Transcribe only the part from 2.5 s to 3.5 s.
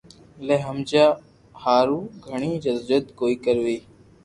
جدو جھد ڪوئي